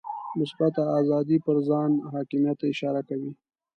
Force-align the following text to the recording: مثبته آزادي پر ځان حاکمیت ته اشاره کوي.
مثبته 0.39 0.83
آزادي 0.99 1.37
پر 1.45 1.57
ځان 1.69 1.91
حاکمیت 2.13 2.57
ته 2.61 2.65
اشاره 2.73 3.01
کوي. 3.09 3.31